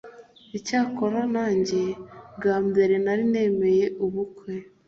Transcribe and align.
icyakora 0.57 1.19
nanjye 1.33 1.81
bwa 2.35 2.55
mbere 2.67 2.95
nari 3.03 3.23
nemeye 3.31 3.85
ubukwe 4.05 4.53